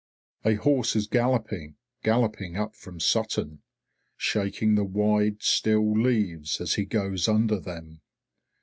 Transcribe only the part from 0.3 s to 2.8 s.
A horse is galloping, galloping up